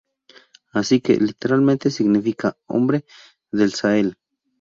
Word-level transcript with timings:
Así 0.71 0.99
que, 0.99 1.15
literalmente, 1.17 1.91
significa 1.91 2.57
"hombre 2.65 3.05
del 3.51 3.71
Sahel". 3.75 4.17